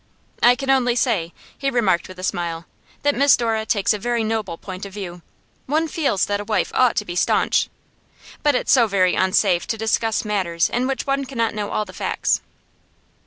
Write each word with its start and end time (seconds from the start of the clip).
'I 0.41 0.55
can 0.55 0.71
only 0.71 0.95
say,' 0.95 1.31
he 1.55 1.69
remarked 1.69 2.07
with 2.07 2.17
a 2.17 2.23
smile, 2.23 2.65
'that 3.03 3.13
Miss 3.13 3.37
Dora 3.37 3.67
takes 3.67 3.93
a 3.93 3.99
very 3.99 4.23
noble 4.23 4.57
point 4.57 4.83
of 4.83 4.93
view. 4.95 5.21
One 5.67 5.87
feels 5.87 6.25
that 6.25 6.39
a 6.39 6.43
wife 6.43 6.71
ought 6.73 6.95
to 6.95 7.05
be 7.05 7.15
staunch. 7.15 7.69
But 8.41 8.55
it's 8.55 8.71
so 8.71 8.87
very 8.87 9.13
unsafe 9.13 9.67
to 9.67 9.77
discuss 9.77 10.25
matters 10.25 10.69
in 10.69 10.87
which 10.87 11.05
one 11.05 11.23
cannot 11.25 11.53
know 11.53 11.69
all 11.69 11.85
the 11.85 11.93
facts. 11.93 12.41